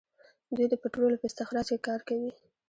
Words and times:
دوی 0.55 0.67
د 0.69 0.73
پټرولو 0.81 1.19
په 1.19 1.25
استخراج 1.29 1.67
کې 1.71 1.83
کار 1.87 1.99
کوي. 2.07 2.31